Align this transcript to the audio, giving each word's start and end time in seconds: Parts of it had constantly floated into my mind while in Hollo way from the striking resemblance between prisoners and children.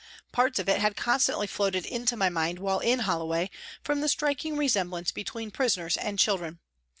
Parts 0.31 0.57
of 0.57 0.67
it 0.67 0.81
had 0.81 0.95
constantly 0.95 1.45
floated 1.45 1.85
into 1.85 2.17
my 2.17 2.27
mind 2.27 2.57
while 2.57 2.79
in 2.79 3.01
Hollo 3.01 3.23
way 3.27 3.51
from 3.83 4.01
the 4.01 4.09
striking 4.09 4.57
resemblance 4.57 5.11
between 5.11 5.51
prisoners 5.51 5.95
and 5.95 6.17
children. 6.17 6.57